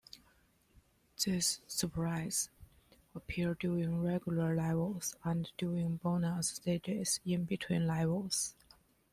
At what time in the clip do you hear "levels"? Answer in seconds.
4.55-5.15, 7.85-8.55